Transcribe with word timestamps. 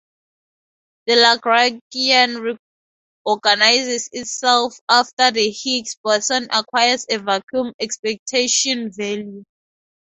The 1.05 1.13
Lagrangian 1.13 2.57
reorganizes 3.27 4.09
itself 4.11 4.79
after 4.89 5.29
the 5.29 5.51
Higgs 5.51 5.95
boson 6.03 6.47
acquires 6.51 7.05
a 7.07 7.17
vacuum 7.17 7.73
expectation 7.79 8.91
value. 8.97 9.43